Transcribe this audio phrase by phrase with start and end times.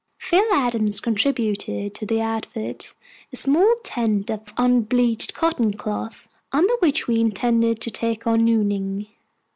[0.17, 2.95] Phil Adams contributed to the outfit
[3.31, 9.05] a small tent of unbleached cotton cloth, under which we intended to take our nooning.